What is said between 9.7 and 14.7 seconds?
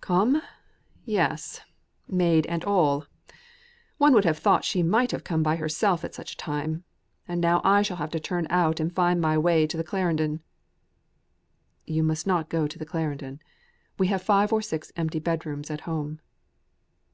the Clarendon." "You must not go to the Clarendon. We have five or